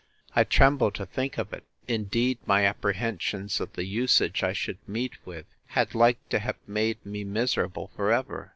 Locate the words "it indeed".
1.53-2.39